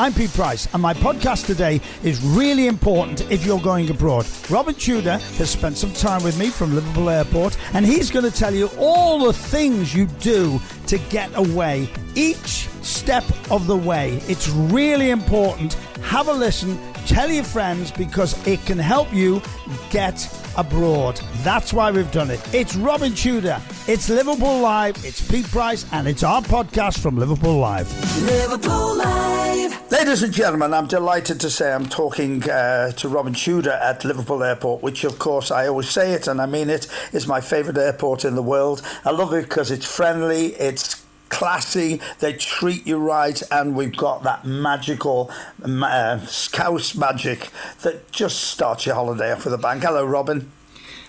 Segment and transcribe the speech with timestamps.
[0.00, 4.26] I'm Pete Price, and my podcast today is really important if you're going abroad.
[4.48, 8.30] Robin Tudor has spent some time with me from Liverpool Airport, and he's going to
[8.30, 14.22] tell you all the things you do to get away each step of the way.
[14.28, 15.74] It's really important.
[16.02, 19.42] Have a listen, tell your friends because it can help you
[19.90, 20.14] get
[20.58, 21.16] abroad.
[21.42, 22.40] That's why we've done it.
[22.52, 27.58] It's Robin Tudor, it's Liverpool Live, it's Pete Price, and it's our podcast from Liverpool
[27.58, 27.88] Live.
[28.24, 29.90] Liverpool Live.
[29.90, 34.42] Ladies and gentlemen, I'm delighted to say I'm talking uh, to Robin Tudor at Liverpool
[34.42, 37.78] Airport, which, of course, I always say it and I mean it, is my favourite
[37.78, 38.82] airport in the world.
[39.04, 44.22] I love it because it's friendly, it's classy, they treat you right, and we've got
[44.22, 45.30] that magical
[45.62, 47.48] uh, scouse magic
[47.82, 49.80] that just starts your holiday off with a bang.
[49.80, 50.50] Hello, Robin.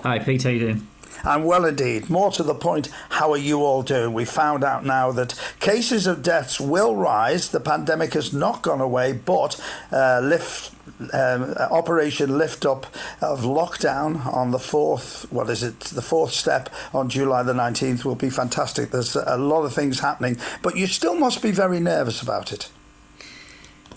[0.03, 0.43] Hi, Pete.
[0.43, 0.87] How you doing?
[1.23, 2.09] And well, indeed.
[2.09, 4.13] More to the point, how are you all doing?
[4.13, 7.49] We found out now that cases of deaths will rise.
[7.49, 9.61] The pandemic has not gone away, but
[9.91, 10.73] uh, lift
[11.13, 12.85] um, Operation Lift Up
[13.21, 18.03] of lockdown on the fourth, what is it, the fourth step on July the 19th
[18.03, 18.91] will be fantastic.
[18.91, 22.69] There's a lot of things happening, but you still must be very nervous about it.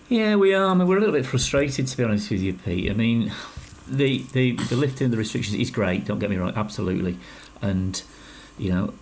[0.08, 0.66] Yeah, we are.
[0.66, 2.90] I mean, we're a little bit frustrated, to be honest with you, Pete.
[2.90, 3.32] I mean,
[3.88, 7.18] the, the, the lifting of the restrictions is great, don't get me wrong, absolutely.
[7.60, 8.02] And,
[8.58, 8.94] you know,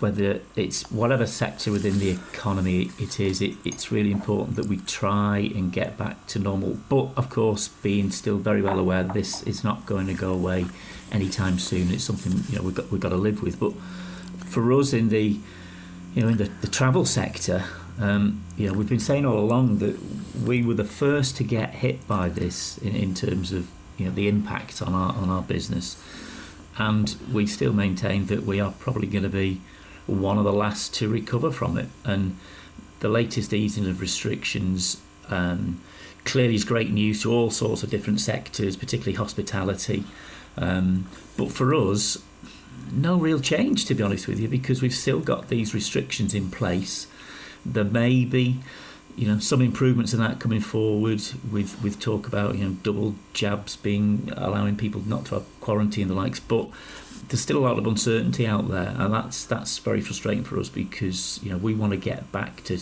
[0.00, 4.76] whether it's whatever sector within the economy it is, it, it's really important that we
[4.78, 6.78] try and get back to normal.
[6.88, 10.66] But of course, being still very well aware this is not going to go away
[11.12, 11.92] anytime soon.
[11.92, 13.60] It's something you know we've got we've got to live with.
[13.60, 13.72] But
[14.46, 15.38] for us in the
[16.14, 17.64] you know in the, the travel sector,
[18.00, 19.98] um, you know we've been saying all along that
[20.44, 24.12] we were the first to get hit by this in, in terms of you know
[24.12, 25.96] the impact on our on our business,
[26.78, 29.60] and we still maintain that we are probably going to be
[30.06, 31.88] one of the last to recover from it.
[32.04, 32.36] And
[33.00, 35.80] the latest easing of restrictions um,
[36.24, 40.04] clearly is great news to all sorts of different sectors, particularly hospitality.
[40.56, 41.06] Um,
[41.36, 42.18] but for us,
[42.92, 46.50] no real change, to be honest with you, because we've still got these restrictions in
[46.50, 47.06] place.
[47.64, 48.60] There may be,
[49.16, 53.14] you know, some improvements in that coming forward with, with talk about, you know, double
[53.32, 56.40] jabs being allowing people not to have quarantine and the likes.
[56.40, 56.68] But
[57.28, 60.68] there's still a lot of uncertainty out there, and that's that's very frustrating for us
[60.68, 62.78] because you know we want to get back to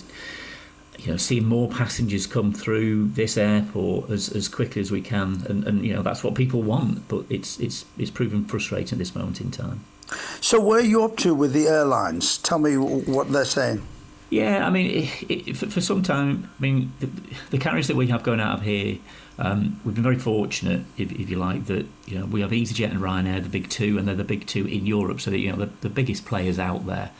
[0.98, 5.44] you know seeing more passengers come through this airport as, as quickly as we can,
[5.48, 7.06] and, and you know that's what people want.
[7.08, 9.84] But it's it's it's proven frustrating at this moment in time.
[10.40, 12.38] So where are you up to with the airlines?
[12.38, 13.82] Tell me what they're saying.
[14.32, 17.10] Yeah, I mean, it, it, for, for, some time, I mean, the,
[17.50, 18.96] the carriers that we have going out of here
[19.38, 22.90] um, we've been very fortunate, if, if, you like, that you know we have EasyJet
[22.90, 25.50] and Ryanair, the big two, and they're the big two in Europe, so that you
[25.50, 27.10] know the, the biggest players out there.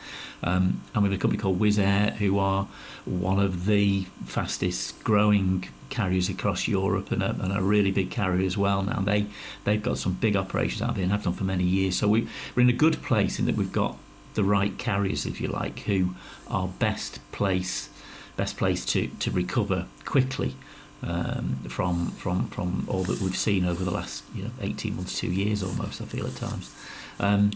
[0.43, 2.67] Um, and we have a company called Wizz Air, who are
[3.05, 8.45] one of the fastest growing carriers across Europe and a, and a really big carrier
[8.45, 8.83] as well.
[8.83, 9.25] Now they
[9.63, 11.97] they've got some big operations out of here and have done for many years.
[11.97, 13.97] So we, we're in a good place in that we've got
[14.33, 16.15] the right carriers, if you like, who
[16.47, 17.89] are best place
[18.35, 20.55] best place to to recover quickly
[21.03, 25.17] um, from from from all that we've seen over the last you know 18 months,
[25.19, 26.01] two years almost.
[26.01, 26.73] I feel at times,
[27.19, 27.51] um,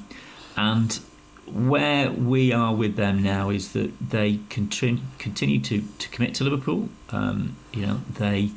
[0.56, 1.00] and
[1.46, 6.44] where we are with them now is that they continue continue to, to commit to
[6.44, 6.90] Liverpool.
[7.10, 8.52] Um, you know they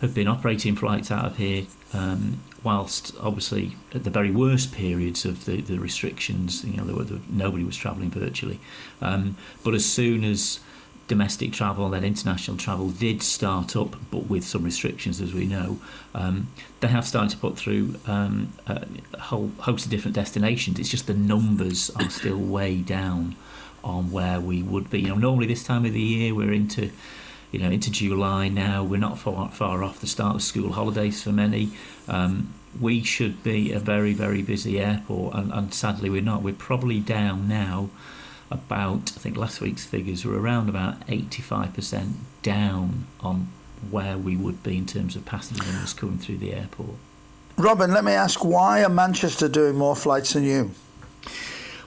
[0.00, 5.24] have been operating flights out of here um, whilst obviously at the very worst periods
[5.24, 8.60] of the, the restrictions, you know, there were, there, nobody was travelling virtually.
[9.00, 10.60] Um, but as soon as
[11.08, 15.44] domestic travel and then international travel did start up, but with some restrictions, as we
[15.46, 15.78] know.
[16.14, 16.48] Um,
[16.80, 18.86] they have started to put through um, a
[19.20, 20.78] whole host of different destinations.
[20.78, 23.36] It's just the numbers are still way down
[23.84, 25.00] on where we would be.
[25.00, 26.90] You know, normally this time of the year we're into,
[27.52, 28.82] you know, into July now.
[28.82, 31.70] We're not far far off the start of school holidays for many.
[32.08, 36.42] Um, we should be a very very busy airport, and, and sadly we're not.
[36.42, 37.90] We're probably down now
[38.52, 42.12] about, I think last week's figures were around about 85%
[42.42, 43.48] down on
[43.90, 46.96] where we would be in terms of passenger numbers coming through the airport.
[47.56, 50.70] Robin, let me ask why are Manchester doing more flights than you?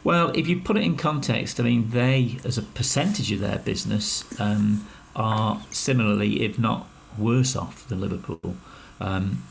[0.04, 3.58] Well, if you put it in context, I mean, they, as a percentage of their
[3.58, 8.56] business, um, are similarly, if not worse off than Liverpool.
[9.00, 9.44] Um,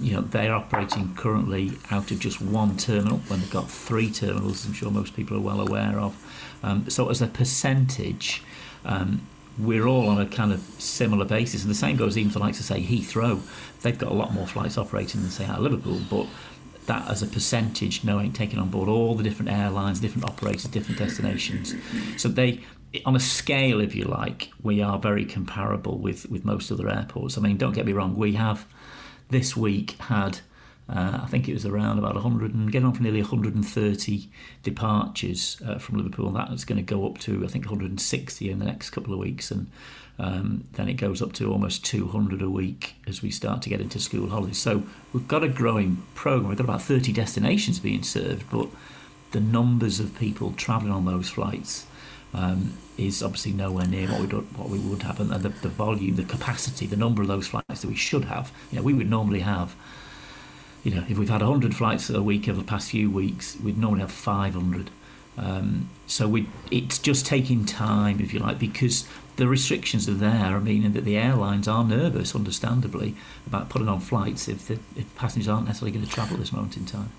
[0.00, 4.64] you know, they're operating currently out of just one terminal when they've got three terminals,
[4.64, 6.14] I'm sure most people are well aware of.
[6.62, 8.42] Um, so, as a percentage,
[8.84, 9.22] um,
[9.58, 11.62] we're all on a kind of similar basis.
[11.62, 13.40] And the same goes even for, like to say, Heathrow.
[13.82, 16.26] They've got a lot more flights operating than, say, out of Liverpool, but
[16.88, 20.98] that as a percentage, knowing taking on board all the different airlines, different operators, different
[20.98, 21.74] destinations.
[22.16, 22.64] So they,
[23.06, 27.38] on a scale, if you like, we are very comparable with with most other airports.
[27.38, 28.66] I mean, don't get me wrong, we have
[29.30, 30.40] this week had.
[30.90, 34.30] Uh, I think it was around about 100 and getting on for nearly 130
[34.62, 36.28] departures uh, from Liverpool.
[36.28, 39.20] And That's going to go up to I think 160 in the next couple of
[39.20, 39.70] weeks, and
[40.18, 43.80] um, then it goes up to almost 200 a week as we start to get
[43.80, 44.58] into school holidays.
[44.58, 44.82] So
[45.12, 46.48] we've got a growing program.
[46.48, 48.68] We've got about 30 destinations being served, but
[49.30, 51.86] the numbers of people travelling on those flights
[52.34, 56.16] um, is obviously nowhere near what we what we would have, and the, the volume,
[56.16, 58.52] the capacity, the number of those flights that we should have.
[58.70, 59.76] You know, we would normally have.
[60.84, 63.76] You know, if we've had 100 flights a week over the past few weeks, we'd
[63.76, 64.90] normally have 500.
[65.38, 69.06] Um, so we, it's just taking time, if you like, because
[69.36, 73.14] the restrictions are there, meaning that the airlines are nervous, understandably,
[73.46, 76.52] about putting on flights if, the, if passengers aren't necessarily going to travel at this
[76.52, 77.10] moment in time.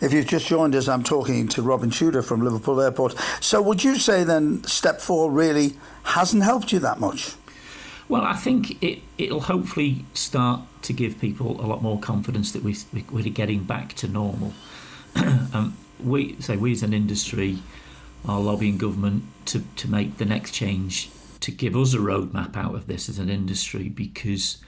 [0.00, 3.18] If you've just joined us, I'm talking to Robin Tudor from Liverpool Airport.
[3.40, 5.72] So, would you say then step four really
[6.04, 7.34] hasn't helped you that much?
[8.08, 12.62] Well, I think it, it'll hopefully start to give people a lot more confidence that
[12.62, 12.76] we,
[13.10, 14.52] we're getting back to normal.
[15.16, 17.58] um, we say we as an industry
[18.26, 21.10] are lobbying government to, to make the next change
[21.40, 24.58] to give us a roadmap out of this as an industry because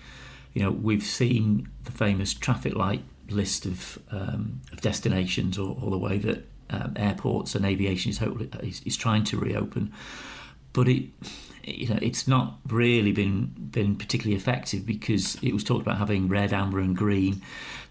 [0.55, 5.91] you know we've seen the famous traffic light list of, um, of destinations or, or,
[5.91, 8.21] the way that um, airports and aviation is,
[8.61, 9.93] is, is trying to reopen.
[10.73, 11.05] But it
[11.65, 16.29] you know it's not really been been particularly effective because it was talked about having
[16.29, 17.41] red amber and green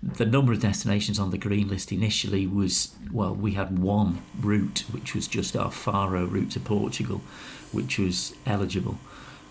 [0.04, 4.84] the number of destinations on the green list initially was well we had one route
[4.92, 7.22] which was just our faro route to portugal
[7.72, 8.98] which was eligible.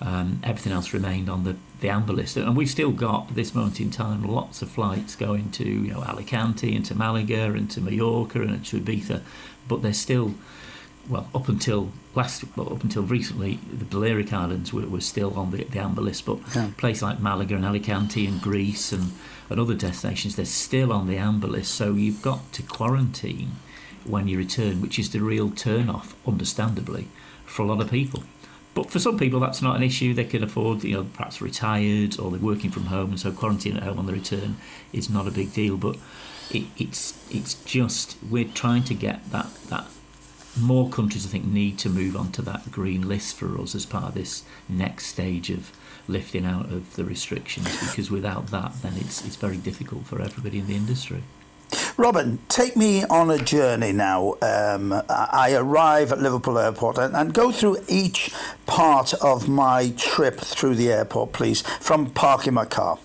[0.03, 3.55] Um, everything else remained on the, the amber list, and we've still got at this
[3.55, 7.71] moment in time lots of flights going to you know Alicante and to Malaga and
[7.73, 9.21] to Mallorca and to Ibiza,
[9.69, 10.35] but they're still
[11.09, 15.51] well up until last well, up until recently the Balearic Islands were, were still on
[15.51, 16.71] the, the amber list, but yeah.
[16.77, 19.13] places like Malaga and Alicante and Greece and,
[19.49, 21.75] and other destinations they're still on the amber list.
[21.75, 23.53] So you've got to quarantine
[24.05, 27.09] when you return, which is the real turn off, understandably
[27.45, 28.25] for a lot of people.
[28.73, 30.15] But for some people, that's not an issue.
[30.15, 33.77] They can afford, you know, perhaps retired or they're working from home, and so quarantine
[33.77, 34.57] at home on the return
[34.93, 35.77] is not a big deal.
[35.77, 35.97] But
[36.51, 39.87] it, it's it's just we're trying to get that that
[40.61, 44.05] more countries, I think, need to move onto that green list for us as part
[44.05, 45.73] of this next stage of
[46.09, 47.69] lifting out of the restrictions.
[47.81, 51.23] Because without that, then it's it's very difficult for everybody in the industry.
[51.97, 54.35] Robin, take me on a journey now.
[54.43, 58.33] Um, I arrive at Liverpool Airport and, and, go through each
[58.67, 62.99] part of my trip through the airport, please, from parking my car.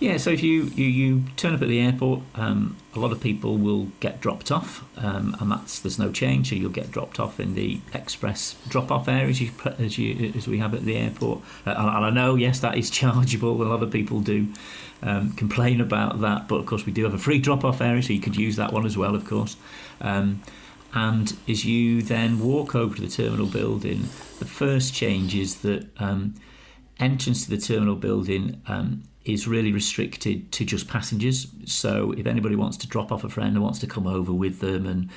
[0.00, 3.20] Yeah, so if you, you, you turn up at the airport, um, a lot of
[3.20, 6.48] people will get dropped off, um, and that's there's no change.
[6.48, 10.56] So you'll get dropped off in the express drop-off areas as, as, you, as we
[10.56, 11.40] have at the airport.
[11.66, 13.62] Uh, and, I know, yes, that is chargeable.
[13.62, 14.48] A lot of people do
[15.02, 18.14] um, complain about that, but of course we do have a free drop-off area, so
[18.14, 19.58] you could use that one as well, of course.
[20.00, 20.42] Um,
[20.94, 24.08] and as you then walk over to the terminal building,
[24.38, 26.36] the first change is that um,
[26.98, 31.46] entrance to the terminal building um, is really restricted to just passengers.
[31.66, 34.60] So if anybody wants to drop off a friend and wants to come over with
[34.60, 35.10] them and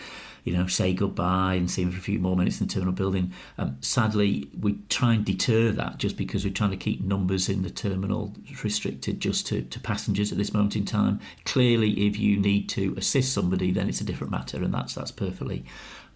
[0.44, 2.94] you know say goodbye and see them for a few more minutes in the terminal
[2.94, 7.48] building, um, sadly we try and deter that just because we're trying to keep numbers
[7.48, 11.19] in the terminal restricted just to, to passengers at this moment in time.
[11.45, 15.12] Clearly, if you need to assist somebody, then it's a different matter, and that's that's
[15.12, 15.63] perfectly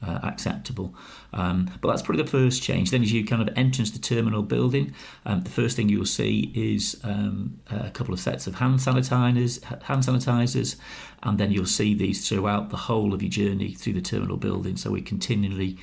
[0.06, 0.94] uh, acceptable.
[1.34, 2.92] Um, but that's probably the first change.
[2.92, 4.94] Then, as you kind of enter into the terminal building,
[5.26, 9.64] um, the first thing you'll see is um, a couple of sets of hand sanitizers,
[9.84, 10.76] hand sanitizers,
[11.24, 14.78] and then you'll see these throughout the whole of your journey through the terminal building.
[14.78, 15.78] So we're continually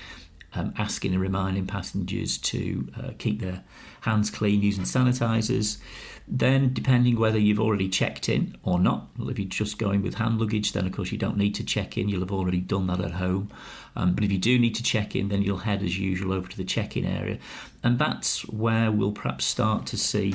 [0.54, 3.62] um, asking and reminding passengers to uh, keep their
[4.02, 5.78] hands clean using sanitizers.
[6.26, 10.14] Then, depending whether you've already checked in or not, well, if you're just going with
[10.14, 12.86] hand luggage, then of course you don't need to check in, you'll have already done
[12.86, 13.50] that at home.
[13.94, 16.48] Um, but if you do need to check in, then you'll head as usual over
[16.48, 17.38] to the check in area.
[17.82, 20.34] And that's where we'll perhaps start to see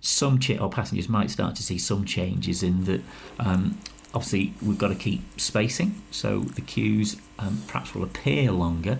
[0.00, 3.00] some, ch- or passengers might start to see some changes in that
[3.38, 3.78] um,
[4.14, 8.98] obviously we've got to keep spacing, so the queues um, perhaps will appear longer.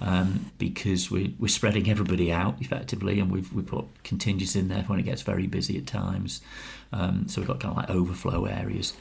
[0.00, 4.82] Um, because we, we're spreading everybody out effectively, and we've we put contingents in there
[4.82, 6.40] when it gets very busy at times.
[6.92, 8.94] Um, so we've got kind of like overflow areas.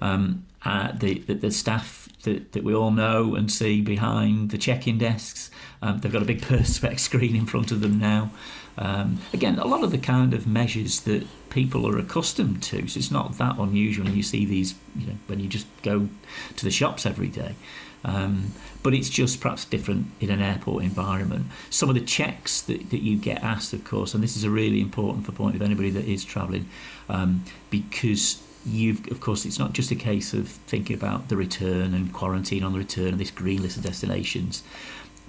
[0.00, 4.58] Um, uh, the, the, the staff that, that we all know and see behind the
[4.58, 8.30] check-in desks, um, they've got a big perspex screen in front of them now.
[8.78, 12.88] Um, again, a lot of the kind of measures that people are accustomed to.
[12.88, 16.08] So it's not that unusual you see these, you know, when you just go
[16.56, 17.54] to the shops every day.
[18.04, 21.46] Um, but it's just perhaps different in an airport environment.
[21.70, 24.50] Some of the checks that, that you get asked, of course, and this is a
[24.50, 26.68] really important for point of anybody that is travelling,
[27.08, 31.94] um, because you've of course it's not just a case of thinking about the return
[31.94, 34.62] and quarantine on the return and this green list of destinations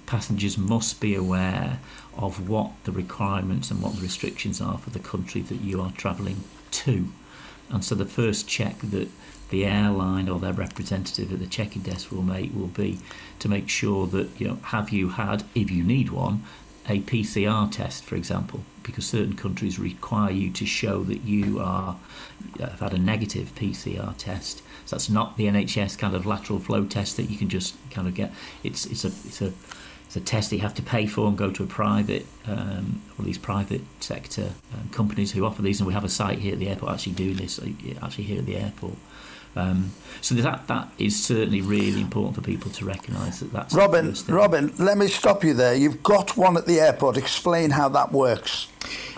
[0.06, 1.80] passengers must be aware
[2.16, 5.90] of what the requirements and what the restrictions are for the country that you are
[5.92, 7.08] travelling to
[7.70, 9.08] and so the first check that
[9.50, 12.98] the airline or their representative at the check-in desk will make will be
[13.38, 16.42] to make sure that you know have you had if you need one
[16.88, 21.96] a PCR test for example because certain countries require you to show that you are
[22.60, 24.58] have had a negative PCR test.
[24.86, 28.06] So that's not the NHS kind of lateral flow test that you can just kind
[28.06, 28.32] of get.
[28.62, 29.52] It's it's a it's a
[30.06, 33.02] it's a test that you have to pay for and go to a private um,
[33.18, 35.80] or these private sector um, companies who offer these.
[35.80, 37.58] And we have a site here at the airport actually doing this
[38.02, 38.96] actually here at the airport
[39.56, 44.14] um, so that that is certainly really important for people to recognise that that's Robin.
[44.28, 45.74] Robin, let me stop you there.
[45.74, 47.16] You've got one at the airport.
[47.16, 48.68] Explain how that works.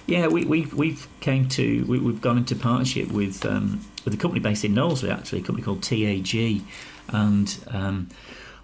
[0.07, 4.17] Yeah, we we we've came to we, we've gone into partnership with um, with a
[4.17, 6.63] company based in Knowsley, actually, a company called TAG,
[7.09, 8.09] and um,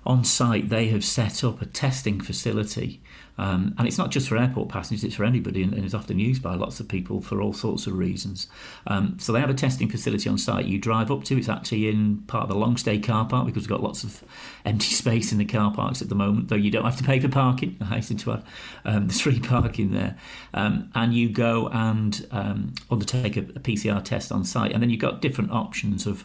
[0.04, 3.00] on site they have set up a testing facility
[3.38, 6.18] um, and it's not just for airport passengers, it's for anybody and, and it's often
[6.18, 8.46] used by lots of people for all sorts of reasons.
[8.86, 11.38] Um, so they have a testing facility on site you drive up to.
[11.38, 14.22] It's actually in part of the long stay car park because we've got lots of
[14.64, 17.20] empty space in the car parks at the moment, though you don't have to pay
[17.20, 17.76] for parking.
[17.80, 18.44] I hasten to add,
[18.84, 20.16] um, there's free parking there.
[20.54, 24.72] Um, and you go and um, undertake a, a PCR test on site.
[24.72, 26.24] And then you've got different options of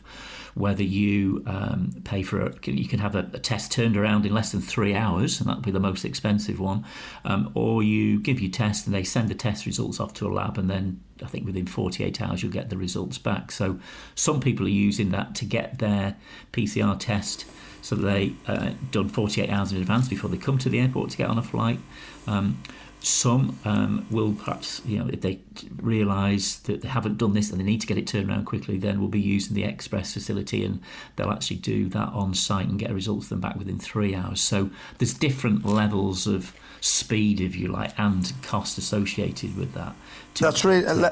[0.57, 4.33] whether you um, pay for a, you can have a, a, test turned around in
[4.33, 6.85] less than three hours, and that'll be the most expensive one,
[7.25, 10.31] um, or you give your test and they send the test results off to a
[10.31, 13.51] lab, and then I think within 48 hours you'll get the results back.
[13.51, 13.79] So
[14.15, 16.15] some people are using that to get their
[16.53, 17.45] PCR test
[17.87, 21.17] so they uh, done 48 hours in advance before they come to the airport to
[21.17, 21.79] get on a flight.
[22.27, 22.61] Um,
[22.99, 25.39] some um, will perhaps, you know, if they
[25.77, 28.77] realise that they haven't done this and they need to get it turned around quickly,
[28.77, 30.81] then we'll be using the express facility and
[31.15, 34.15] they'll actually do that on site and get a results of them back within three
[34.15, 34.41] hours.
[34.41, 39.95] So there's different levels of speed, if you like, and cost associated with that.
[40.39, 41.09] That's really uh,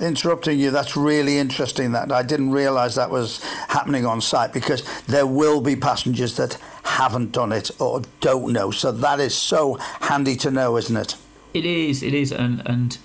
[0.00, 0.70] interrupting you.
[0.70, 1.92] That's really interesting.
[1.92, 6.58] That I didn't realise that was happening on site because there will be passengers that
[6.86, 8.70] haven't done it or don't know.
[8.70, 11.16] So that is so handy to know, isn't it?
[11.52, 12.02] It is.
[12.02, 12.98] It is, and and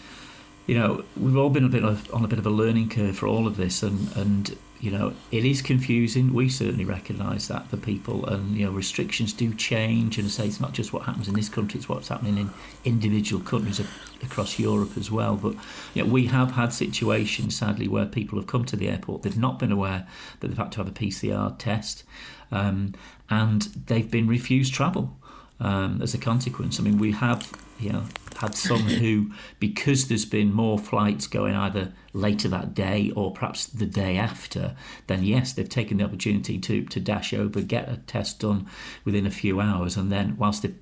[0.67, 3.17] you know we've all been a bit of, on a bit of a learning curve
[3.17, 6.33] for all of this, and and you know it is confusing.
[6.33, 10.59] We certainly recognise that for people, and you know restrictions do change, and say it's
[10.59, 12.49] not just what happens in this country; it's what's happening in
[12.83, 13.81] individual countries
[14.21, 15.35] across Europe as well.
[15.35, 15.55] But
[15.93, 19.37] you know, we have had situations, sadly, where people have come to the airport, they've
[19.37, 20.07] not been aware
[20.39, 22.03] that they've had to have a PCR test,
[22.51, 22.93] um,
[23.29, 25.17] and they've been refused travel
[25.59, 26.79] um, as a consequence.
[26.79, 28.03] I mean, we have you know
[28.37, 33.65] had some who, because there's been more flights going either later that day or perhaps
[33.67, 34.75] the day after,
[35.07, 38.67] then yes, they've taken the opportunity to to dash over, get a test done
[39.05, 40.73] within a few hours, and then whilst they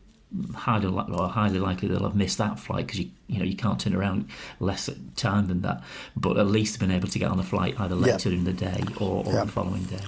[0.56, 3.80] highly or highly likely they'll have missed that flight because you you know you can't
[3.80, 5.84] turn around less time than that.
[6.16, 8.82] But at least been able to get on the flight either later in the day
[9.00, 10.04] or, or the following day.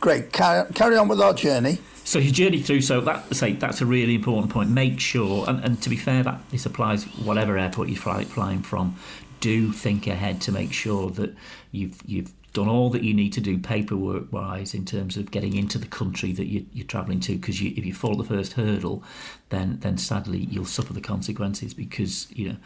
[0.00, 0.32] Great.
[0.32, 1.78] Carry, carry on with our journey.
[2.04, 4.70] So your journey through, so that say that's a really important point.
[4.70, 8.62] Make sure, and, and to be fair, that this applies whatever airport you're fly, flying
[8.62, 8.96] from.
[9.40, 11.34] Do think ahead to make sure that
[11.70, 15.56] you've you've done all that you need to do paperwork wise in terms of getting
[15.56, 18.54] into the country that you, are travelling to because you, if you fall the first
[18.54, 19.04] hurdle
[19.50, 22.56] then then sadly you'll suffer the consequences because you know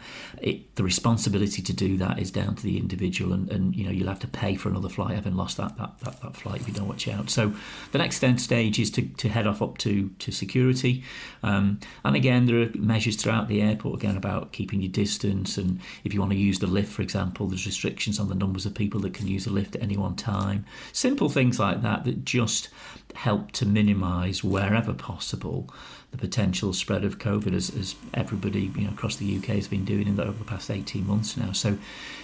[0.41, 3.91] it, the responsibility to do that is down to the individual and, and you know
[3.91, 6.67] you'll have to pay for another flight having lost that, that, that, that flight if
[6.67, 7.29] you don't watch out.
[7.29, 7.53] So
[7.91, 11.03] the next stage is to, to head off up to, to security.
[11.43, 15.79] Um, and again there are measures throughout the airport again about keeping your distance and
[16.03, 18.73] if you want to use the lift for example there's restrictions on the numbers of
[18.73, 20.65] people that can use a lift at any one time.
[20.93, 22.69] Simple things like that that just
[23.15, 25.69] help to minimize wherever possible
[26.15, 29.85] the potential spread of COVID as, as everybody you know across the UK has been
[29.85, 31.51] doing in the, over the past 18 months now.
[31.51, 31.77] So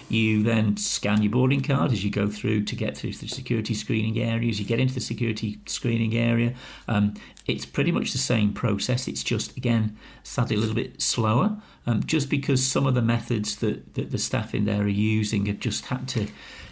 [0.09, 3.73] you then scan your boarding card as you go through to get through the security
[3.73, 4.59] screening areas.
[4.59, 6.53] You get into the security screening area.
[6.87, 7.15] Um,
[7.47, 9.07] it's pretty much the same process.
[9.07, 13.57] It's just again sadly a little bit slower, um, just because some of the methods
[13.57, 16.27] that, that the staff in there are using have just had to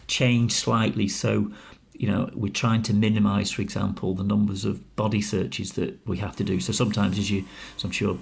[0.07, 1.07] change slightly.
[1.07, 1.51] So
[1.99, 6.17] you know, we're trying to minimise, for example, the numbers of body searches that we
[6.17, 6.61] have to do.
[6.61, 7.43] So sometimes, as you,
[7.75, 8.17] as I'm sure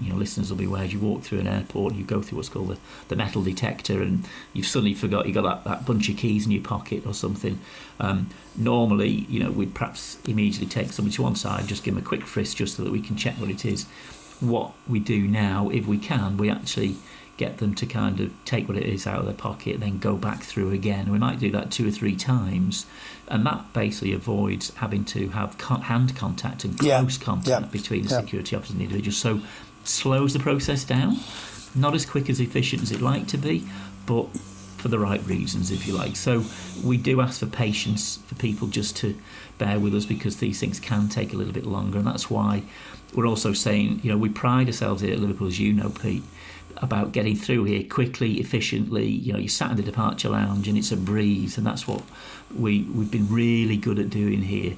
[0.00, 2.36] you know, listeners will be aware, you walk through an airport and you go through
[2.36, 6.08] what's called the, the metal detector, and you've suddenly forgot you got that, that bunch
[6.08, 7.58] of keys in your pocket or something.
[7.98, 12.02] Um, normally, you know, we'd perhaps immediately take somebody to one side, just give them
[12.02, 13.84] a quick frisk, just so that we can check what it is.
[14.40, 16.96] What we do now, if we can, we actually
[17.38, 19.98] get them to kind of take what it is out of their pocket and then
[19.98, 21.10] go back through again.
[21.10, 22.84] We might do that two or three times,
[23.28, 27.24] and that basically avoids having to have hand contact and close yeah.
[27.24, 27.68] contact yeah.
[27.70, 28.20] between the yeah.
[28.20, 29.14] security officer and the individual.
[29.14, 29.40] So
[29.84, 31.16] slows the process down.
[31.74, 33.66] Not as quick as efficient as it like to be,
[34.06, 34.26] but
[34.78, 36.16] for the right reasons, if you like.
[36.16, 36.44] So
[36.82, 39.16] we do ask for patience for people just to
[39.58, 42.62] bear with us because these things can take a little bit longer, and that's why
[43.14, 46.22] we're also saying, you know, we pride ourselves here at Liverpool, as you know, Pete,
[46.82, 49.06] about getting through here quickly, efficiently.
[49.06, 52.02] You know, you sat in the departure lounge and it's a breeze, and that's what
[52.56, 54.76] we we've been really good at doing here.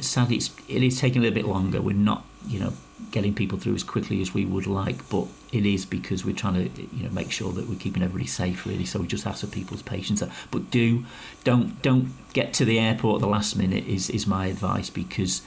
[0.00, 1.80] Sadly, it's, it is taking a little bit longer.
[1.80, 2.74] We're not, you know,
[3.10, 6.70] getting people through as quickly as we would like, but it is because we're trying
[6.70, 8.66] to, you know, make sure that we're keeping everybody safe.
[8.66, 10.22] Really, so we just ask for people's patience.
[10.50, 11.04] But do
[11.44, 13.86] don't don't get to the airport at the last minute.
[13.86, 15.42] Is is my advice because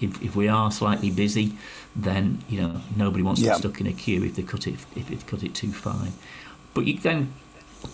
[0.00, 1.54] if, if we are slightly busy,
[1.96, 4.74] then you know nobody wants to be stuck in a queue if they cut it
[4.96, 6.12] if they cut it too fine.
[6.74, 7.32] But you then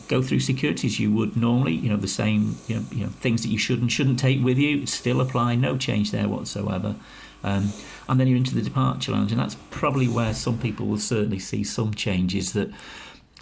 [0.08, 1.74] go through securities you would normally.
[1.74, 4.42] You know the same you know, you know things that you should and shouldn't take
[4.42, 5.56] with you still apply.
[5.56, 6.96] No change there whatsoever.
[7.42, 7.72] Um,
[8.08, 11.38] and then you're into the departure lounge, and that's probably where some people will certainly
[11.38, 12.70] see some changes that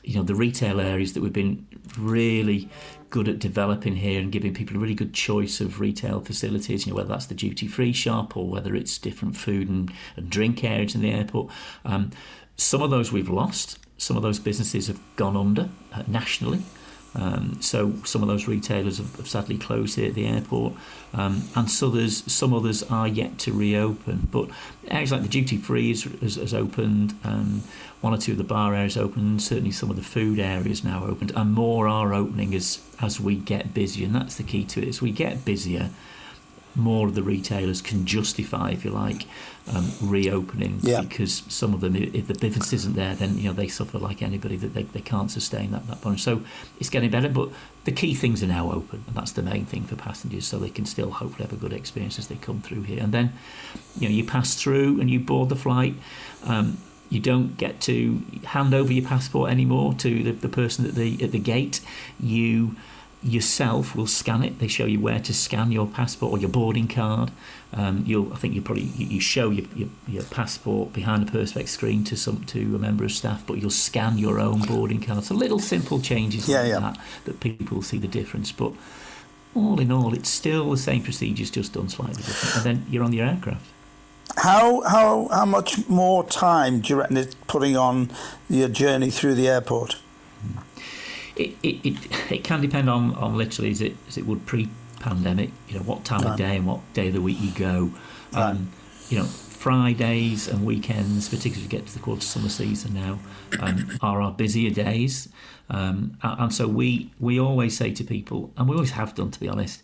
[0.05, 1.67] you know the retail areas that we've been
[1.99, 2.69] really
[3.11, 6.93] good at developing here and giving people a really good choice of retail facilities, you
[6.93, 10.63] know, whether that's the duty free shop or whether it's different food and, and drink
[10.65, 11.51] areas in the airport.
[11.85, 12.11] Um,
[12.57, 16.63] some of those we've lost, some of those businesses have gone under uh, nationally.
[17.15, 20.75] Um, so some of those retailers have, have sadly closed here at the airport,
[21.15, 24.29] um, and so there's some others are yet to reopen.
[24.31, 24.51] But
[24.89, 26.05] areas like the duty free has,
[26.37, 27.63] has, opened, um,
[28.01, 31.05] one or two of the bar areas opened, certainly some of the food areas now
[31.05, 34.07] opened, and more are opening as as we get busier.
[34.07, 35.91] And that's the key to it: as we get busier,
[36.75, 39.25] more of the retailers can justify, if you like,
[39.75, 41.01] um, reopening yeah.
[41.01, 44.23] because some of them, if the business isn't there, then you know they suffer like
[44.23, 46.21] anybody that they, they can't sustain that that point.
[46.21, 46.43] So
[46.79, 47.51] it's getting better, but
[47.85, 50.71] the key things are now open, and that's the main thing for passengers, so they
[50.71, 53.03] can still hopefully have a good experience as they come through here.
[53.03, 53.33] And then,
[53.99, 55.95] you know, you pass through and you board the flight.
[56.45, 56.79] Um,
[57.11, 61.23] you don't get to hand over your passport anymore to the, the person at the
[61.23, 61.81] at the gate.
[62.21, 62.77] You
[63.23, 64.59] yourself will scan it.
[64.59, 67.33] They show you where to scan your passport or your boarding card.
[67.73, 71.69] Um, you'll, I think you probably you show your, your, your, passport behind a perspex
[71.69, 75.25] screen to some to a member of staff, but you'll scan your own boarding card.
[75.25, 76.79] So little simple changes yeah, like yeah.
[76.81, 78.53] that that people see the difference.
[78.53, 78.73] But
[79.55, 82.57] all in all, it's still the same procedures, just done slightly different.
[82.57, 83.67] And then you're on your aircraft.
[84.37, 88.11] How how how much more time do you reckon it's putting on
[88.49, 89.97] your journey through the airport?
[91.39, 94.69] it, it, it, it can depend on, on literally as it as it would pre
[95.01, 95.51] pandemic.
[95.69, 96.33] You know what time right.
[96.33, 97.91] of day and what day of the week you go.
[98.33, 98.51] Right.
[98.51, 98.71] Um,
[99.09, 103.19] you know Fridays and weekends, particularly as we get to the quarter summer season now,
[103.61, 105.29] um, are our busier days.
[105.71, 109.41] Um, and so we we always say to people, and we always have done to
[109.41, 109.83] be honest,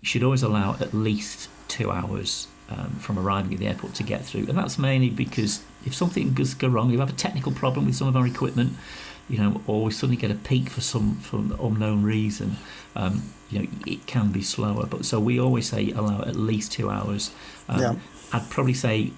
[0.00, 4.02] you should always allow at least two hours um, from arriving at the airport to
[4.02, 4.46] get through.
[4.48, 7.96] And that's mainly because if something does go wrong, you have a technical problem with
[7.96, 8.74] some of our equipment,
[9.28, 12.56] you know, or we suddenly get a peak for some for unknown reason,
[12.96, 14.86] um, you know, it can be slower.
[14.86, 17.30] But so we always say allow at least two hours.
[17.68, 17.94] Um, yeah.
[18.32, 19.12] I'd probably say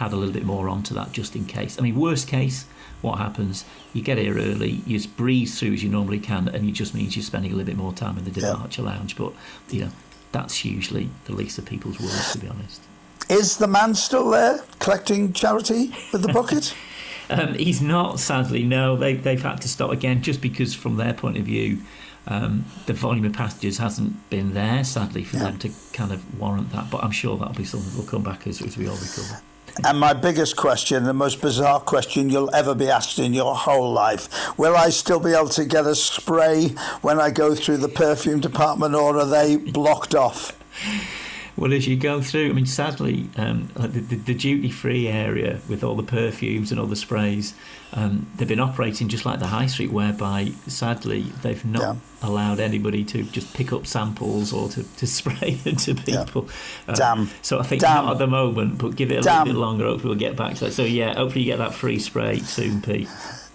[0.00, 1.78] add a little bit more onto that just in case.
[1.78, 2.66] I mean, worst case,
[3.02, 3.64] what happens?
[3.92, 6.94] You get here early, you just breeze through as you normally can, and it just
[6.94, 8.88] means you're spending a little bit more time in the departure yeah.
[8.88, 9.16] lounge.
[9.16, 9.32] But
[9.70, 9.90] you know,
[10.32, 12.82] that's usually the least of people's worries, to be honest.
[13.28, 16.74] Is the man still there collecting charity with the bucket?
[17.30, 18.62] Um, he's not, sadly.
[18.62, 21.78] No, they, they've had to stop again just because, from their point of view,
[22.26, 25.44] um, the volume of passengers hasn't been there, sadly, for yeah.
[25.44, 26.90] them to kind of warrant that.
[26.90, 29.42] But I'm sure that'll be something that'll come back as, as we all recover.
[29.84, 33.92] And my biggest question, the most bizarre question you'll ever be asked in your whole
[33.92, 36.68] life will I still be able to get a spray
[37.02, 40.58] when I go through the perfume department, or are they blocked off?
[41.58, 45.58] Well, as you go through, I mean, sadly, um, the, the, the duty free area
[45.68, 47.52] with all the perfumes and all the sprays,
[47.92, 51.94] um, they've been operating just like the high street, whereby sadly they've not yeah.
[52.22, 56.48] allowed anybody to just pick up samples or to, to spray them to people.
[56.86, 56.92] Yeah.
[56.92, 57.30] Uh, Damn.
[57.42, 58.04] So I think Damn.
[58.04, 59.46] not at the moment, but give it a Damn.
[59.46, 59.84] little bit longer.
[59.86, 60.72] Hopefully, we'll get back to that.
[60.72, 63.08] So, yeah, hopefully, you get that free spray soon, Pete.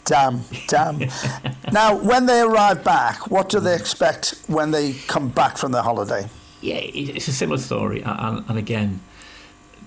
[0.03, 0.99] Damn, damn.
[1.71, 5.83] now, when they arrive back, what do they expect when they come back from their
[5.83, 6.27] holiday?
[6.63, 8.01] Yeah, it's a similar story.
[8.05, 9.01] And, and again,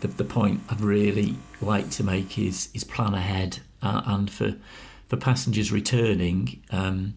[0.01, 3.61] the, the point I'd really like to make is, is plan ahead.
[3.81, 4.57] Uh, and for,
[5.09, 7.15] for passengers returning, um,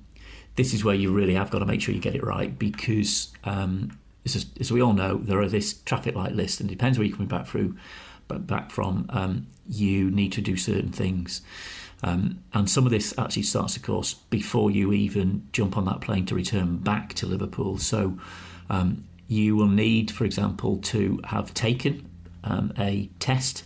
[0.56, 3.34] this is where you really have got to make sure you get it right because,
[3.43, 6.98] um, as, as we all know, there are this traffic light list, and it depends
[6.98, 7.76] where you're coming back through,
[8.30, 9.08] but back from.
[9.10, 11.41] Um, you need to do certain things.
[12.02, 16.00] Um, and some of this actually starts, of course, before you even jump on that
[16.00, 17.78] plane to return back to Liverpool.
[17.78, 18.17] So
[18.69, 22.10] um, you will need, for example, to have taken
[22.44, 23.63] um, a test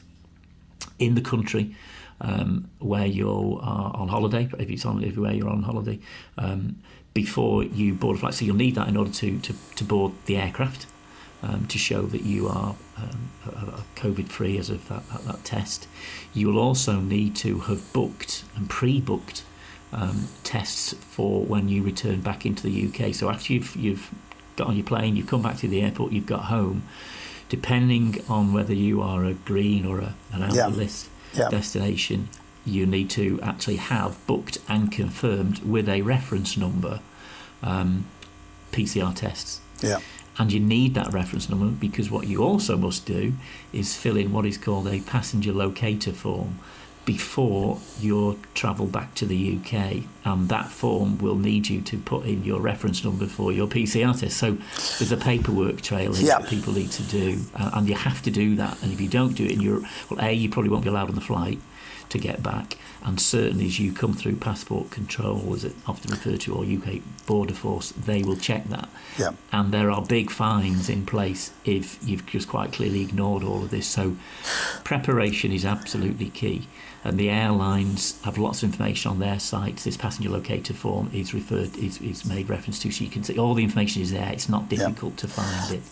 [0.99, 1.75] in the country
[2.21, 3.29] um, where you
[3.61, 5.97] are on holiday, if it's on everywhere you're on holiday,
[6.37, 6.75] um,
[7.13, 8.33] before you board a flight.
[8.33, 10.85] So you'll need that in order to, to, to board the aircraft
[11.41, 13.31] um, to show that you are um,
[13.95, 15.87] COVID free as of that, that, that, test.
[16.33, 19.43] You will also need to have booked and pre booked
[19.93, 23.13] um, tests for when you return back into the UK.
[23.13, 24.11] So after you've, you've
[24.55, 26.83] got on your plane, you've come back to the airport, you've got home,
[27.49, 30.67] depending on whether you are a green or a, an amber yeah.
[30.67, 31.49] list yeah.
[31.49, 32.29] destination,
[32.65, 37.01] you need to actually have booked and confirmed with a reference number
[37.61, 38.05] um,
[38.71, 39.59] PCR tests.
[39.81, 39.99] Yeah
[40.37, 43.33] and you need that reference number because what you also must do
[43.71, 46.59] is fill in what is called a passenger locator form
[47.05, 52.25] before your travel back to the UK, and that form will need you to put
[52.25, 54.37] in your reference number for your PCR test.
[54.37, 54.57] So
[54.99, 58.55] there's a paperwork trail here that people need to do, and you have to do
[58.55, 58.81] that.
[58.81, 61.09] And if you don't do it, in you're well, a you probably won't be allowed
[61.09, 61.59] on the flight
[62.09, 66.41] to get back, and certainly as you come through passport control, as it often referred
[66.41, 68.89] to, or UK Border Force, they will check that.
[69.17, 69.31] Yeah.
[69.51, 73.71] And there are big fines in place if you've just quite clearly ignored all of
[73.71, 73.87] this.
[73.87, 74.15] So
[74.83, 76.67] preparation is absolutely key.
[77.05, 79.83] And the airlines have lots of information on their sites.
[79.83, 83.37] This passenger locator form is referred is, is made reference to, so you can see
[83.37, 84.31] all the information is there.
[84.31, 85.19] It's not difficult yeah.
[85.19, 85.83] to find it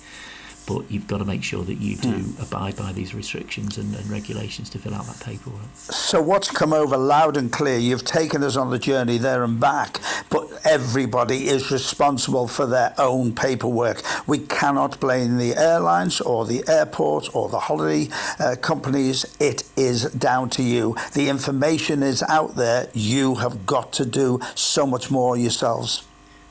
[0.71, 2.41] but you've got to make sure that you do mm.
[2.41, 5.65] abide by these restrictions and, and, regulations to fill out that paperwork.
[5.75, 7.77] So, what's come over loud and clear?
[7.77, 12.93] You've taken us on the journey there and back, but everybody is responsible for their
[12.97, 14.01] own paperwork.
[14.27, 19.25] We cannot blame the airlines or the airport or the holiday uh, companies.
[19.39, 20.95] It is down to you.
[21.13, 22.89] The information is out there.
[22.93, 26.03] You have got to do so much more yourselves.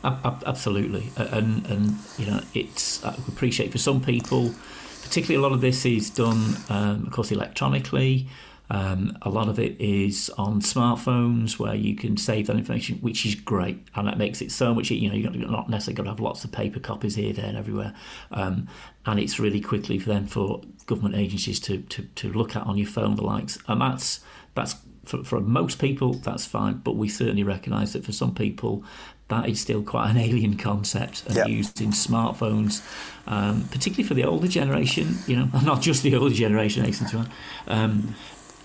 [0.03, 4.55] Absolutely, and and you know it's I appreciate for some people,
[5.03, 8.27] particularly a lot of this is done, um, of course, electronically.
[8.71, 13.27] Um, a lot of it is on smartphones where you can save that information, which
[13.27, 14.91] is great, and that makes it so much.
[14.91, 17.59] You know, you're not necessarily going to have lots of paper copies here, there, and
[17.59, 17.93] everywhere,
[18.31, 18.69] um,
[19.05, 22.79] and it's really quickly for them for government agencies to, to to look at on
[22.79, 24.21] your phone the likes, and that's
[24.55, 24.77] that's
[25.11, 28.85] for, for most people that's fine, but we certainly recognise that for some people
[29.29, 31.49] that is still quite an alien concept and yep.
[31.49, 32.83] used in smartphones,
[33.27, 35.17] um, particularly for the older generation.
[35.27, 37.27] You know, not just the older generation, to
[37.67, 38.15] um,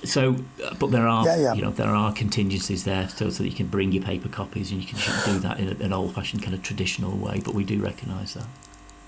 [0.03, 0.35] so,
[0.79, 1.53] but there are yeah, yeah.
[1.53, 4.71] you know there are contingencies there so, so that you can bring your paper copies
[4.71, 7.41] and you can do that in an old-fashioned kind of traditional way.
[7.43, 8.45] But we do recognise that.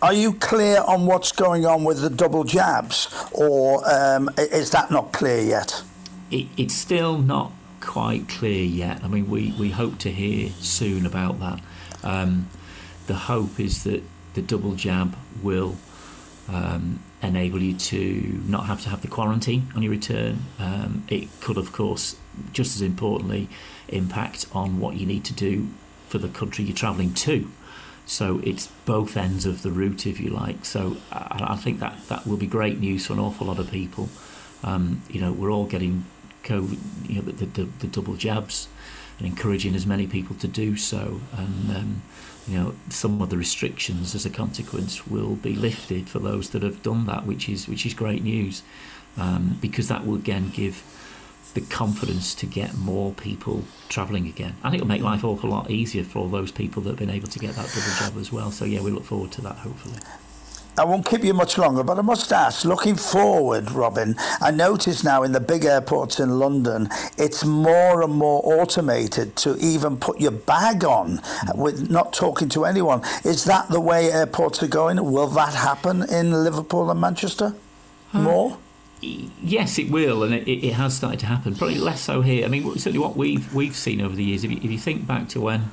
[0.01, 4.89] Are you clear on what's going on with the double jabs, or um, is that
[4.89, 5.83] not clear yet?
[6.31, 9.03] It, it's still not quite clear yet.
[9.03, 11.61] I mean, we, we hope to hear soon about that.
[12.03, 12.49] Um,
[13.07, 15.75] the hope is that the double jab will
[16.47, 20.39] um, enable you to not have to have the quarantine on your return.
[20.59, 22.15] Um, it could, of course,
[22.51, 23.49] just as importantly,
[23.87, 25.69] impact on what you need to do
[26.07, 27.49] for the country you're travelling to.
[28.05, 30.63] So it's both ends of the route, if you like.
[30.63, 33.69] So I, I think that that will be great news for an awful lot of
[33.69, 34.09] people.
[34.63, 36.05] Um, you know, we're all getting
[36.47, 38.67] COVID, you know, the, the, the double jabs
[39.17, 41.21] and encouraging as many people to do so.
[41.35, 42.01] And um,
[42.47, 46.63] you know, some of the restrictions as a consequence will be lifted for those that
[46.63, 48.63] have done that, which is which is great news,
[49.17, 50.83] um, because that will again give
[51.53, 54.55] the confidence to get more people travelling again.
[54.63, 57.27] And it'll make life awful lot easier for all those people that have been able
[57.29, 58.51] to get that double jab as well.
[58.51, 59.99] So yeah, we look forward to that hopefully.
[60.77, 65.03] I won't keep you much longer, but I must ask, looking forward, Robin, I notice
[65.03, 70.21] now in the big airports in London, it's more and more automated to even put
[70.21, 71.19] your bag on
[71.55, 73.01] with not talking to anyone.
[73.23, 75.03] Is that the way airports are going?
[75.03, 77.55] Will that happen in Liverpool and Manchester?
[78.11, 78.23] Hmm.
[78.23, 78.57] More?
[79.01, 81.55] Yes, it will, and it, it has started to happen.
[81.55, 82.45] Probably less so here.
[82.45, 84.43] I mean, certainly what we've we've seen over the years.
[84.43, 85.71] If you, if you think back to when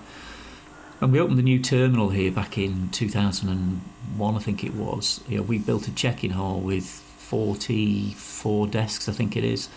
[0.99, 5.21] when we opened the new terminal here back in 2001, I think it was.
[5.29, 9.69] You know, we built a check-in hall with 44 desks, I think it is.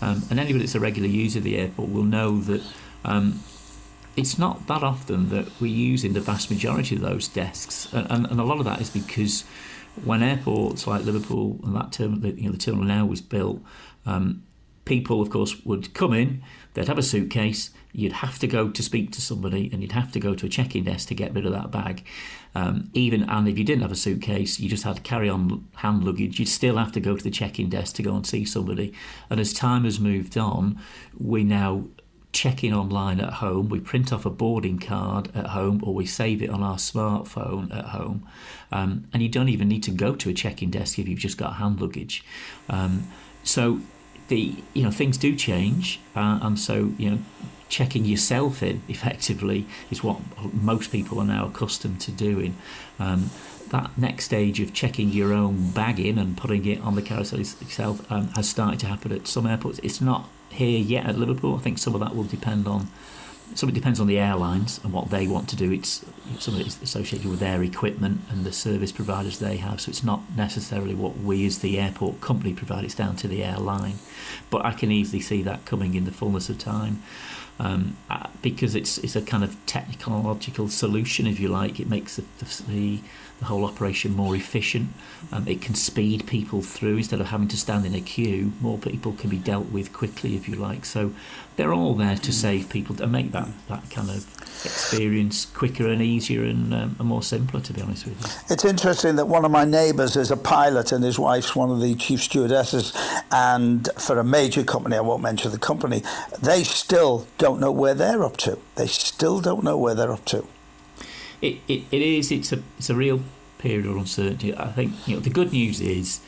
[0.00, 2.62] Um, and anybody that's a regular user of the airport will know that
[3.04, 3.40] um,
[4.16, 8.26] it's not that often that we're using the vast majority of those desks, and, and,
[8.26, 9.44] and a lot of that is because
[10.04, 13.60] when airports like Liverpool and that terminal, you know, the terminal now was built,
[14.06, 14.42] um,
[14.84, 16.42] people, of course, would come in,
[16.78, 20.12] they'd have a suitcase, you'd have to go to speak to somebody, and you'd have
[20.12, 22.04] to go to a check-in desk to get rid of that bag.
[22.54, 25.66] Um, even and if you didn't have a suitcase, you just had to carry on
[25.76, 26.38] hand luggage.
[26.38, 28.92] You'd still have to go to the check-in desk to go and see somebody.
[29.28, 30.80] And as time has moved on,
[31.18, 31.84] we now
[32.30, 36.06] check in online at home, we print off a boarding card at home, or we
[36.06, 38.24] save it on our smartphone at home.
[38.70, 41.18] Um, and you don't even need to go to a check in desk if you've
[41.18, 42.22] just got hand luggage.
[42.68, 43.08] Um,
[43.42, 43.80] so
[44.28, 47.18] the you know things do change, uh, and so you know
[47.68, 50.18] checking yourself in effectively is what
[50.54, 52.56] most people are now accustomed to doing.
[52.98, 53.30] Um,
[53.70, 57.38] that next stage of checking your own bag in and putting it on the carousel
[57.38, 59.78] itself um, has started to happen at some airports.
[59.82, 61.56] It's not here yet at Liverpool.
[61.56, 62.88] I think some of that will depend on
[63.62, 65.72] of it depends on the airlines and what they want to do.
[65.72, 66.04] It's
[66.38, 69.80] some of it is associated with their equipment and the service providers they have.
[69.80, 72.84] So it's not necessarily what we as the airport company provide.
[72.84, 73.98] It's down to the airline.
[74.50, 77.02] But I can easily see that coming in the fullness of time.
[77.60, 81.80] Um, uh, because it's it's a kind of technological solution, if you like.
[81.80, 83.00] It makes the, the, the
[83.42, 84.88] whole operation more efficient.
[85.32, 88.52] Um, it can speed people through instead of having to stand in a queue.
[88.60, 90.84] More people can be dealt with quickly, if you like.
[90.84, 91.12] So
[91.56, 94.26] they're all there to save people and make that, that kind of
[94.64, 98.54] experience quicker and easier and, um, and more simpler, to be honest with you.
[98.54, 101.80] It's interesting that one of my neighbours is a pilot and his wife's one of
[101.80, 102.92] the chief stewardesses.
[103.30, 106.02] And for a major company, I won't mention the company,
[106.40, 108.58] they still don't know where they're up to.
[108.74, 110.46] They still don't know where they're up to
[111.40, 113.20] it, it, it is it's a it's a real
[113.58, 114.56] period of uncertainty.
[114.56, 116.20] I think you know the good news is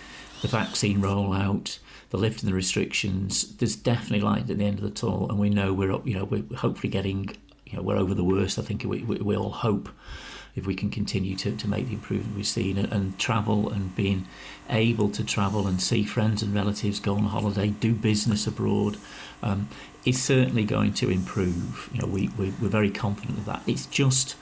[0.42, 1.78] the vaccine rollout,
[2.10, 3.56] the lifting the restrictions.
[3.56, 6.00] There's definitely light at the end of the tunnel, and we know we're.
[6.04, 7.30] You know we're hopefully getting
[7.66, 8.58] you know we're over the worst.
[8.58, 9.88] I think we we, we all hope
[10.56, 13.94] if we can continue to, to make the improvement we've seen and, and travel and
[13.94, 14.26] being
[14.68, 18.96] able to travel and see friends and relatives, go on holiday, do business abroad,
[19.42, 19.68] um,
[20.04, 21.88] is certainly going to improve.
[21.92, 23.62] You know, we, we, we're very confident of that.
[23.66, 24.36] It's just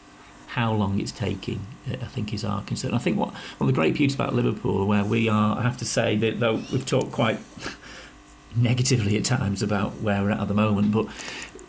[0.49, 2.95] how long it's taking, uh, I think, is our concern.
[2.95, 5.77] I think what one of the great beauties about Liverpool, where we are, I have
[5.79, 7.39] to say that though we've talked quite
[8.57, 11.07] negatively at times about where we're at at the moment, but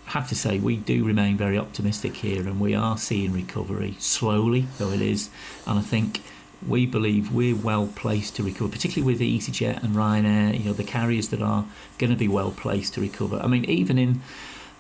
[0.08, 3.96] I have to say we do remain very optimistic here, and we are seeing recovery
[4.00, 5.30] slowly, though it is,
[5.68, 6.22] and I think
[6.66, 10.84] we believe we're well placed to recover, particularly with EasyJet and Ryanair, you know, the
[10.84, 11.66] carriers that are
[11.98, 13.40] going to be well placed to recover.
[13.44, 14.22] I mean, even in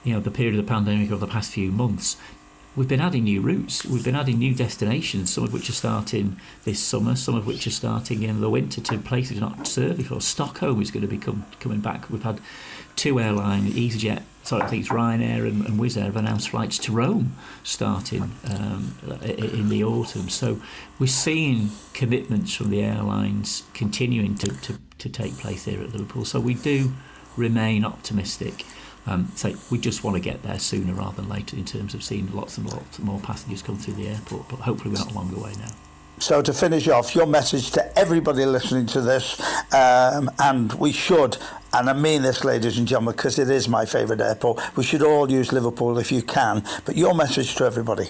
[0.03, 2.17] you know the period of the pandemic over the past few months,
[2.75, 6.39] we've been adding new routes, we've been adding new destinations, some of which are starting
[6.63, 10.21] this summer, some of which are starting in the winter to places not served before.
[10.21, 12.09] Stockholm is going to be come, coming back.
[12.09, 12.39] We've had
[12.95, 16.77] two airlines, EasyJet, sorry, I think it's Ryanair and, and Wizz Air have announced flights
[16.79, 20.29] to Rome starting um, in the autumn.
[20.29, 20.61] So
[20.97, 26.25] we're seeing commitments from the airlines continuing to, to, to take place here at Liverpool.
[26.25, 26.93] So we do
[27.37, 28.65] remain optimistic.
[29.05, 32.03] Um, so we just want to get there sooner rather than later in terms of
[32.03, 34.47] seeing lots and lots more passengers come through the airport.
[34.49, 35.71] But hopefully we're not a long way now.
[36.19, 39.39] So to finish off, your message to everybody listening to this,
[39.73, 41.37] um, and we should,
[41.71, 44.61] and I mean this, ladies and gentlemen, because it is my favourite airport.
[44.75, 46.65] We should all use Liverpool if you can.
[46.83, 48.09] But your message to everybody.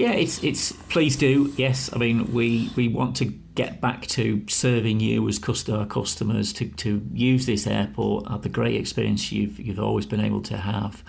[0.00, 1.52] Yeah, it's it's please do.
[1.58, 6.54] Yes, I mean we we want to get back to serving you as our customers
[6.54, 10.56] to, to use this airport, have the great experience you've you've always been able to
[10.56, 11.04] have,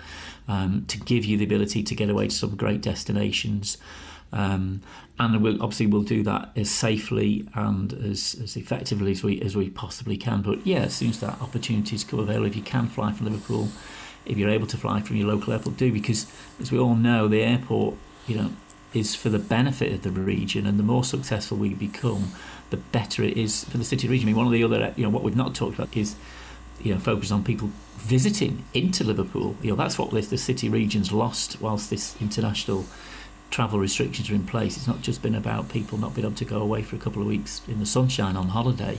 [0.46, 3.78] um, to give you the ability to get away to some great destinations.
[4.30, 4.82] Um,
[5.18, 9.56] and we'll, obviously we'll do that as safely and as, as effectively as we as
[9.56, 10.42] we possibly can.
[10.42, 13.70] But yeah, as soon as that opportunities come available, if you can fly from Liverpool,
[14.26, 17.26] if you're able to fly from your local airport, do because as we all know,
[17.26, 17.94] the airport,
[18.26, 18.50] you know,
[18.94, 22.32] is for the benefit of the region, and the more successful we become,
[22.70, 24.26] the better it is for the city region.
[24.26, 26.16] I mean, one of the other, you know, what we've not talked about is,
[26.82, 29.56] you know, focus on people visiting into Liverpool.
[29.62, 32.84] You know, that's what the city region's lost whilst this international
[33.52, 36.44] travel restrictions are in place, it's not just been about people not being able to
[36.44, 38.98] go away for a couple of weeks in the sunshine on holiday.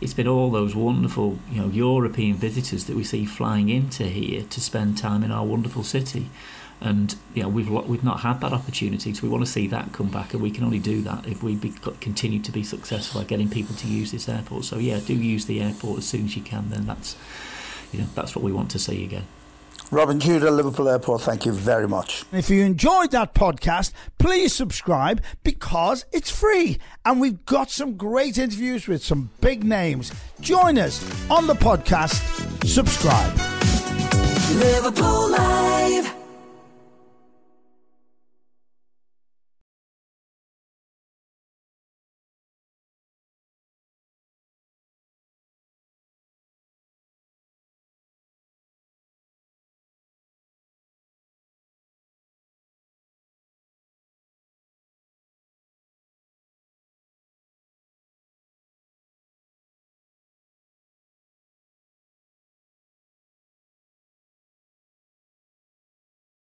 [0.00, 4.42] It's been all those wonderful, you know, European visitors that we see flying into here
[4.42, 6.30] to spend time in our wonderful city.
[6.80, 9.92] And you know, we've we've not had that opportunity, so we want to see that
[9.92, 13.20] come back, and we can only do that if we be, continue to be successful
[13.20, 14.64] at getting people to use this airport.
[14.64, 16.70] So yeah, do use the airport as soon as you can.
[16.70, 17.16] Then that's
[17.92, 19.26] you know that's what we want to see again.
[19.90, 22.24] Robin Tudor, Liverpool Airport, thank you very much.
[22.32, 26.78] If you enjoyed that podcast, please subscribe because it's free.
[27.04, 30.12] And we've got some great interviews with some big names.
[30.40, 32.22] Join us on the podcast.
[32.64, 33.36] Subscribe.
[34.60, 36.19] Liverpool Live.